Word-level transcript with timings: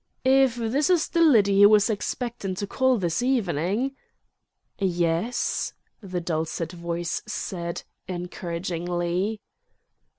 "If 0.25 0.55
this 0.55 0.89
is 0.89 1.09
the 1.09 1.21
lidy 1.21 1.57
'e 1.59 1.67
was 1.67 1.87
expectin' 1.87 2.55
to 2.55 2.65
call 2.65 2.97
this 2.97 3.21
evenin'—" 3.21 3.91
"Yes?" 4.79 5.73
the 6.01 6.19
dulcet 6.19 6.71
voice 6.71 7.21
said, 7.27 7.83
encouragingly. 8.09 9.41